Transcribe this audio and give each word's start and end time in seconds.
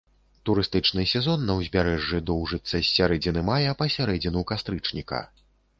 Турыстычны 0.49 1.03
сезон 1.11 1.43
на 1.49 1.57
ўзбярэжжы 1.59 2.23
доўжыцца 2.31 2.75
з 2.75 2.83
сярэдзіны 2.95 3.45
мая 3.53 3.71
па 3.83 3.91
сярэдзіну 3.99 4.49
кастрычніка. 4.55 5.25